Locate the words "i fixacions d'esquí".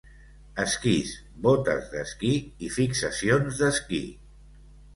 2.69-4.05